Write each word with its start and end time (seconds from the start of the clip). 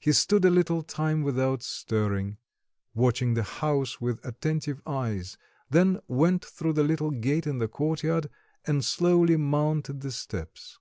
He 0.00 0.10
stood 0.12 0.44
a 0.44 0.50
little 0.50 0.82
time 0.82 1.22
without 1.22 1.62
stirring, 1.62 2.38
watching 2.94 3.34
the 3.34 3.44
house 3.44 4.00
with 4.00 4.18
attentive 4.26 4.82
eyes; 4.88 5.38
then 5.70 6.00
went 6.08 6.44
through 6.44 6.72
the 6.72 6.82
little 6.82 7.12
gate 7.12 7.46
in 7.46 7.58
the 7.58 7.68
courtyard, 7.68 8.28
and 8.66 8.84
slowly 8.84 9.36
mounted 9.36 10.00
the 10.00 10.10
steps. 10.10 10.80